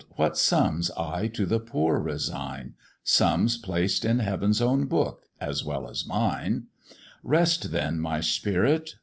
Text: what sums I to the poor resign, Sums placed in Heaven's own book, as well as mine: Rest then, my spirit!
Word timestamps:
what 0.15 0.35
sums 0.35 0.89
I 0.97 1.27
to 1.27 1.45
the 1.45 1.59
poor 1.59 1.99
resign, 1.99 2.73
Sums 3.03 3.55
placed 3.55 4.03
in 4.03 4.17
Heaven's 4.17 4.59
own 4.59 4.87
book, 4.87 5.25
as 5.39 5.63
well 5.63 5.87
as 5.87 6.07
mine: 6.07 6.63
Rest 7.21 7.71
then, 7.71 7.99
my 7.99 8.19
spirit! 8.19 8.95